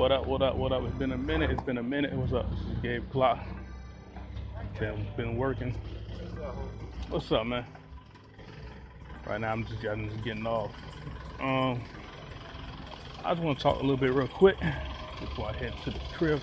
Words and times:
What 0.00 0.12
up, 0.12 0.26
what 0.26 0.40
up, 0.40 0.56
what 0.56 0.72
up? 0.72 0.82
It's 0.84 0.96
been 0.96 1.12
a 1.12 1.18
minute, 1.18 1.50
it's 1.50 1.62
been 1.62 1.76
a 1.76 1.82
minute. 1.82 2.14
What's 2.14 2.32
up? 2.32 2.50
Is 2.50 2.78
Gabe 2.80 3.04
Clock. 3.10 3.38
Been, 4.78 5.06
been 5.14 5.36
working. 5.36 5.74
What's 7.10 7.30
up, 7.32 7.44
man? 7.44 7.66
Right 9.26 9.38
now 9.38 9.52
I'm 9.52 9.66
just, 9.66 9.84
I'm 9.84 10.08
just 10.08 10.24
getting 10.24 10.46
off. 10.46 10.72
Um, 11.38 11.82
I 13.22 13.34
just 13.34 13.42
want 13.42 13.58
to 13.58 13.62
talk 13.62 13.76
a 13.76 13.82
little 13.82 13.98
bit 13.98 14.14
real 14.14 14.26
quick 14.26 14.56
before 15.20 15.50
I 15.50 15.52
head 15.52 15.74
to 15.84 15.90
the 15.90 16.00
crib 16.16 16.40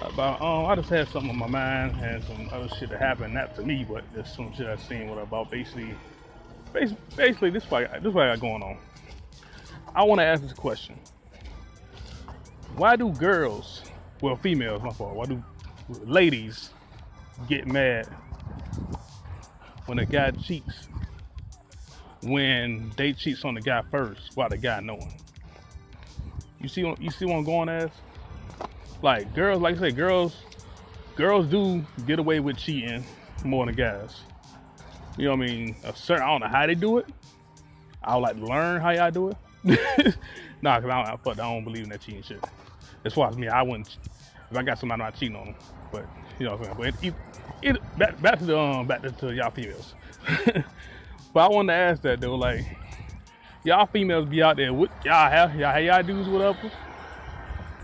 about 0.00 0.40
um 0.40 0.64
I 0.64 0.74
just 0.74 0.88
had 0.88 1.08
something 1.08 1.28
on 1.28 1.36
my 1.36 1.46
mind 1.46 2.00
and 2.00 2.24
some 2.24 2.48
other 2.52 2.74
shit 2.76 2.88
that 2.88 2.98
happened 2.98 3.34
not 3.34 3.54
to 3.56 3.62
me 3.62 3.84
but 3.86 4.02
there's 4.14 4.34
some 4.34 4.50
shit 4.54 4.66
I 4.66 4.76
seen 4.76 5.08
what 5.08 5.18
about 5.18 5.50
basically 5.50 5.94
basically, 6.72 7.16
basically 7.16 7.50
this 7.50 7.70
why 7.70 7.84
this 7.84 8.16
I 8.16 8.28
got 8.28 8.40
going 8.40 8.62
on. 8.62 8.78
I 9.94 10.04
want 10.04 10.20
to 10.20 10.24
ask 10.24 10.42
this 10.42 10.54
question. 10.54 10.98
Why 12.76 12.96
do 12.96 13.10
girls, 13.12 13.82
well 14.20 14.36
females, 14.36 14.82
my 14.82 14.90
fault, 14.90 15.14
why 15.14 15.26
do 15.26 15.42
ladies 15.88 16.70
get 17.48 17.66
mad 17.66 18.06
when 19.86 19.98
a 19.98 20.06
guy 20.06 20.30
cheats 20.30 20.88
when 22.22 22.92
they 22.96 23.12
cheats 23.12 23.44
on 23.44 23.54
the 23.54 23.60
guy 23.60 23.82
first 23.90 24.36
while 24.36 24.48
the 24.48 24.58
guy 24.58 24.80
knowing? 24.80 25.12
You 26.60 26.68
see 26.68 26.80
you 27.00 27.10
see 27.10 27.24
what 27.24 27.36
I'm 27.36 27.44
going 27.44 27.68
as? 27.68 27.90
like 29.02 29.34
girls, 29.34 29.60
like 29.60 29.76
I 29.76 29.80
say, 29.80 29.90
girls, 29.90 30.36
girls 31.16 31.46
do 31.46 31.84
get 32.06 32.18
away 32.18 32.40
with 32.40 32.56
cheating 32.56 33.04
more 33.44 33.66
than 33.66 33.74
guys. 33.74 34.20
You 35.18 35.26
know 35.26 35.36
what 35.36 35.42
I 35.42 35.46
mean? 35.46 35.76
A 35.84 35.94
certain, 35.94 36.22
I 36.22 36.26
don't 36.28 36.40
know 36.40 36.48
how 36.48 36.66
they 36.66 36.74
do 36.74 36.98
it. 36.98 37.06
I 38.02 38.14
would 38.14 38.22
like 38.22 38.36
to 38.36 38.46
learn 38.46 38.80
how 38.80 38.90
y'all 38.90 39.10
do 39.10 39.28
it. 39.28 39.36
Nah, 39.64 40.80
cause 40.80 40.90
I 40.90 41.16
don't, 41.24 41.28
I 41.28 41.34
don't 41.34 41.64
believe 41.64 41.84
in 41.84 41.90
that 41.90 42.00
cheating 42.00 42.22
shit. 42.22 42.44
As 43.04 43.14
far 43.14 43.28
as 43.28 43.36
me, 43.36 43.48
I 43.48 43.62
wouldn't. 43.62 43.96
If 44.50 44.56
I 44.56 44.62
got 44.62 44.78
somebody, 44.78 45.02
I'm 45.02 45.06
not 45.06 45.18
cheating 45.18 45.36
on 45.36 45.46
them. 45.46 45.54
But 45.90 46.06
you 46.38 46.46
know 46.46 46.56
what 46.56 46.68
I'm 46.68 46.76
saying. 46.78 46.94
But 47.02 47.04
it, 47.04 47.76
it 47.76 47.98
back, 47.98 48.20
back 48.20 48.38
to 48.38 48.44
the 48.44 48.58
um, 48.58 48.86
back 48.86 49.02
to, 49.02 49.10
to 49.10 49.34
y'all 49.34 49.50
females. 49.50 49.94
but 51.34 51.40
I 51.40 51.48
wanted 51.48 51.72
to 51.72 51.78
ask 51.78 52.02
that 52.02 52.20
though, 52.20 52.34
like 52.34 52.64
y'all 53.64 53.86
females 53.86 54.28
be 54.28 54.42
out 54.42 54.56
there, 54.56 54.72
what 54.72 54.90
y'all 55.04 55.30
have 55.30 55.54
y'all, 55.54 55.72
have 55.72 55.82
y'all 55.82 56.02
dudes 56.02 56.28
whatever 56.28 56.70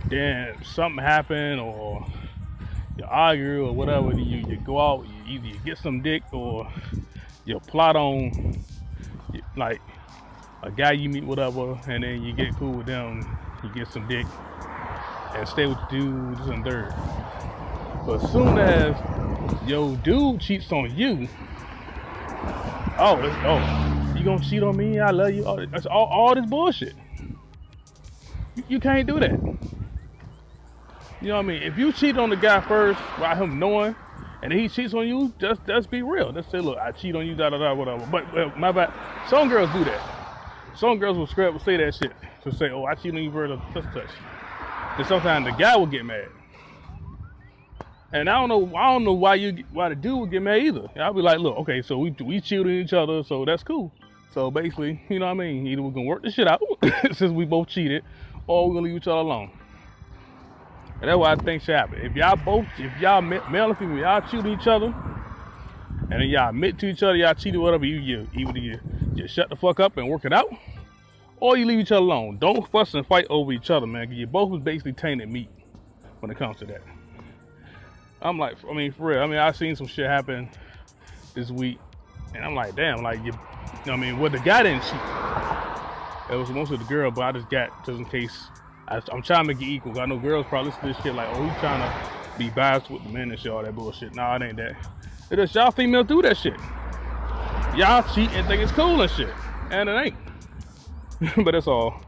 then 0.07 0.55
something 0.65 1.03
happened 1.03 1.61
or 1.61 2.07
you 2.97 3.05
argue 3.07 3.67
or 3.67 3.73
whatever, 3.73 4.13
you, 4.13 4.47
you 4.49 4.57
go 4.65 4.81
out, 4.81 5.07
you 5.07 5.35
either 5.35 5.47
you 5.47 5.59
get 5.65 5.79
some 5.79 6.03
dick 6.03 6.23
or 6.33 6.71
you 7.45 7.59
plot 7.61 7.97
on 7.97 8.59
like 9.57 9.81
a 10.63 10.71
guy 10.71 10.93
you 10.93 11.09
meet, 11.09 11.25
whatever, 11.25 11.79
and 11.89 12.03
then 12.03 12.23
you 12.23 12.33
get 12.33 12.57
cool 12.57 12.73
with 12.73 12.87
them, 12.87 13.39
you 13.63 13.71
get 13.71 13.89
some 13.89 14.07
dick 14.09 14.27
and 15.35 15.49
stay 15.49 15.67
with 15.67 15.79
dudes 15.91 16.41
and 16.49 16.65
third. 16.65 16.93
But 18.07 18.23
as 18.23 18.33
soon 18.33 18.59
as 18.59 18.97
yo 19.69 19.95
dude 19.97 20.41
cheats 20.41 20.73
on 20.73 20.95
you, 20.97 21.29
oh, 22.99 23.19
it's, 23.23 23.37
oh, 23.45 24.15
you 24.17 24.25
gonna 24.25 24.43
cheat 24.43 24.63
on 24.63 24.77
me? 24.77 24.99
I 24.99 25.11
love 25.11 25.33
you. 25.33 25.47
All, 25.47 25.65
that's 25.67 25.87
all, 25.87 26.07
all 26.07 26.35
this 26.35 26.47
bullshit. 26.47 26.95
You, 28.57 28.65
you 28.69 28.81
can't 28.81 29.07
do 29.07 29.21
that. 29.21 29.39
You 31.21 31.29
know 31.29 31.35
what 31.35 31.41
I 31.41 31.43
mean? 31.43 31.63
If 31.63 31.77
you 31.77 31.93
cheat 31.93 32.17
on 32.17 32.31
the 32.31 32.37
guy 32.37 32.61
first 32.61 33.01
without 33.17 33.39
him 33.39 33.59
knowing, 33.59 33.95
and 34.43 34.53
he 34.53 34.69
cheats 34.69 34.95
on 34.95 35.07
you, 35.07 35.33
just 35.39 35.61
just 35.67 35.91
be 35.91 36.03
real. 36.03 36.33
Just 36.33 36.51
say, 36.51 36.59
look, 36.59 36.79
I 36.79 36.93
cheat 36.93 37.15
on 37.15 37.27
you, 37.27 37.35
da 37.35 37.51
da 37.51 37.59
da, 37.59 37.75
whatever. 37.75 38.07
But, 38.11 38.33
but 38.33 38.59
my 38.59 38.73
bad. 38.73 38.93
Some 39.29 39.49
girls 39.49 39.71
do 39.73 39.85
that. 39.85 40.18
Some 40.79 40.99
girls 40.99 41.19
will 41.19 41.27
scrap 41.27 41.53
will 41.53 41.61
say 41.61 41.77
that 41.77 41.95
shit 41.95 42.13
to 42.45 42.55
say, 42.55 42.71
oh, 42.71 42.85
I 42.85 42.95
cheat 42.95 43.13
on 43.13 43.23
you 43.23 43.33
first, 43.33 43.61
such 43.75 43.85
touch. 43.93 44.11
And 44.97 45.07
sometimes 45.07 45.47
the 45.47 45.53
guy 45.53 45.77
will 45.77 45.87
get 45.87 46.05
mad. 46.05 46.29
And 48.13 48.31
I 48.31 48.39
don't 48.39 48.49
know, 48.49 48.77
I 48.77 48.93
don't 48.93 49.05
know 49.05 49.13
why 49.13 49.35
you 49.35 49.65
why 49.73 49.89
the 49.89 49.97
dude 49.97 50.21
would 50.21 50.31
get 50.31 50.41
mad 50.41 50.63
either. 50.63 50.89
I'll 50.97 51.13
be 51.13 51.21
like, 51.21 51.41
look, 51.41 51.57
okay, 51.59 51.83
so 51.83 51.99
we 51.99 52.15
we 52.25 52.41
cheated 52.41 52.69
each 52.69 52.93
other, 52.93 53.25
so 53.25 53.45
that's 53.45 53.65
cool. 53.65 53.93
So 54.33 54.53
basically, 54.53 55.03
you 55.09 55.19
know 55.19 55.27
what 55.27 55.33
I 55.33 55.35
mean? 55.35 55.67
Either 55.67 55.83
we're 55.83 55.91
gonna 55.91 56.07
work 56.07 56.23
this 56.23 56.35
shit 56.35 56.47
out 56.47 56.63
since 57.13 57.33
we 57.33 57.45
both 57.45 57.67
cheated, 57.69 58.05
or 58.47 58.69
we're 58.69 58.75
gonna 58.75 58.87
leave 58.87 58.97
each 58.97 59.09
other 59.09 59.19
alone. 59.19 59.51
And 61.01 61.11
that's 61.11 61.19
what 61.19 61.39
I 61.39 61.43
think 61.43 61.63
should 61.63 61.75
happen. 61.75 62.01
If 62.01 62.15
y'all 62.15 62.37
both, 62.37 62.67
if 62.79 63.01
y'all 63.01 63.21
male 63.21 63.71
and 63.71 63.79
female, 63.79 63.99
y'all 63.99 64.21
cheating 64.21 64.59
each 64.59 64.67
other, 64.67 64.95
and 66.11 66.23
then 66.23 66.29
y'all 66.29 66.49
admit 66.49 66.79
to 66.79 66.87
each 66.87 67.03
other 67.03 67.17
y'all 67.17 67.35
cheated, 67.35 67.61
whatever, 67.61 67.85
you, 67.85 67.99
you 68.01 68.29
either 68.35 68.59
you 68.59 68.81
just 69.15 69.35
shut 69.35 69.49
the 69.49 69.57
fuck 69.57 69.81
up 69.81 69.97
and 69.97 70.09
work 70.09 70.25
it 70.25 70.33
out, 70.33 70.53
or 71.41 71.57
you 71.57 71.67
leave 71.67 71.79
each 71.79 71.93
other 71.93 72.01
alone. 72.01 72.39
Don't 72.39 72.67
fuss 72.71 72.95
and 72.95 73.07
fight 73.07 73.27
over 73.31 73.53
each 73.53 73.71
other, 73.71 73.87
man. 73.87 74.11
You 74.11 74.27
both 74.27 74.59
is 74.59 74.65
basically 74.65 74.93
tainted 74.93 75.31
meat 75.31 75.51
when 76.21 76.31
it 76.31 76.39
comes 76.39 76.59
to 76.59 76.67
that. 76.67 76.83
I'm 78.21 78.39
like, 78.39 78.57
I 78.69 78.75
mean, 78.75 78.93
for 78.93 79.07
real. 79.07 79.23
I 79.23 79.27
mean, 79.27 79.39
I 79.39 79.53
seen 79.53 79.77
some 79.77 79.87
shit 79.87 80.07
happen 80.07 80.49
this 81.35 81.51
week, 81.51 81.79
and 82.35 82.45
I'm 82.45 82.55
like, 82.55 82.75
damn, 82.75 83.03
like 83.03 83.19
you, 83.19 83.33
you 83.33 83.87
know 83.87 83.93
I 83.93 83.97
mean, 83.97 84.19
well, 84.19 84.31
the 84.31 84.39
guy 84.39 84.63
didn't 84.65 84.83
cheat. 84.83 85.01
It 86.31 86.37
was 86.37 86.51
mostly 86.51 86.77
the 86.77 86.85
girl, 86.85 87.11
but 87.11 87.23
I 87.23 87.33
just 87.33 87.49
got 87.49 87.87
just 87.87 87.99
in 87.99 88.05
case 88.05 88.49
I, 88.89 89.01
am 89.13 89.23
trying 89.23 89.47
to 89.47 89.53
it 89.53 89.63
equal. 89.63 89.99
I 90.01 90.07
know 90.07 90.19
girls 90.19 90.47
probably 90.49 90.71
listen 90.71 90.89
to 90.89 90.95
this 90.95 91.03
shit 91.03 91.15
like, 91.15 91.29
oh, 91.33 91.47
he's 91.47 91.59
trying 91.59 91.81
to 91.81 92.39
be 92.39 92.51
biased 92.51 92.91
with 92.91 93.03
the 93.03 93.11
men 93.11 93.31
and 93.31 93.39
shit, 93.39 93.53
all 93.53 93.63
that 93.63 93.75
bullshit. 93.75 94.15
Nah, 94.15 94.37
it 94.37 94.43
ain't 94.43 94.57
that. 94.57 94.77
It 95.31 95.39
is 95.39 95.55
y'all 95.55 95.71
female 95.71 96.05
do 96.05 96.23
that 96.23 96.37
shit. 96.39 96.59
Y'all 97.77 98.03
cheat 98.15 98.31
and 98.33 98.47
think 98.47 98.63
it's 98.63 98.73
cool 98.73 99.03
and 99.03 99.11
shit. 99.11 99.29
And 99.71 99.89
it 99.89 99.93
ain't. 99.93 100.17
but 101.45 101.53
that's 101.53 101.67
all. 101.67 102.01